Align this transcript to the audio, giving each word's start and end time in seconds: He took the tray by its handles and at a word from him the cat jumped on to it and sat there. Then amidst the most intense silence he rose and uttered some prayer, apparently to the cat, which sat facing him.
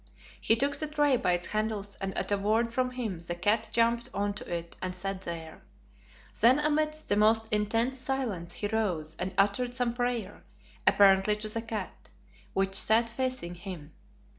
He 0.41 0.55
took 0.55 0.75
the 0.77 0.87
tray 0.87 1.15
by 1.15 1.33
its 1.33 1.45
handles 1.45 1.95
and 2.01 2.17
at 2.17 2.31
a 2.31 2.37
word 2.39 2.73
from 2.73 2.89
him 2.89 3.19
the 3.19 3.35
cat 3.35 3.69
jumped 3.71 4.09
on 4.15 4.33
to 4.33 4.51
it 4.51 4.75
and 4.81 4.95
sat 4.95 5.21
there. 5.21 5.61
Then 6.39 6.57
amidst 6.57 7.07
the 7.09 7.15
most 7.15 7.47
intense 7.51 7.99
silence 7.99 8.51
he 8.53 8.67
rose 8.67 9.15
and 9.19 9.31
uttered 9.37 9.75
some 9.75 9.93
prayer, 9.93 10.41
apparently 10.87 11.35
to 11.35 11.47
the 11.49 11.61
cat, 11.61 12.09
which 12.53 12.73
sat 12.73 13.09
facing 13.11 13.53
him. 13.53 13.93